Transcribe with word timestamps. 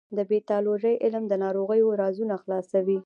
د 0.17 0.19
پیتالوژي 0.31 0.93
علم 1.03 1.23
د 1.27 1.33
ناروغیو 1.43 1.97
رازونه 2.01 2.35
خلاصوي. 2.43 2.97